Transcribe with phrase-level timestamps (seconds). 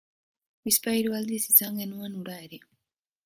[0.69, 2.61] Bizpahiru aldiz izan genuen hura ere.